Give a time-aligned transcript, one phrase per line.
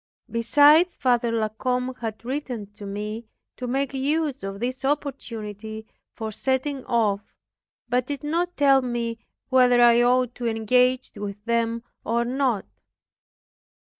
[0.31, 5.85] Besides, Father La Combe had written to me, to make use of this opportunity
[6.15, 7.21] for setting off,
[7.87, 9.19] but did not tell me
[9.49, 12.65] whether I ought to engage with them or not.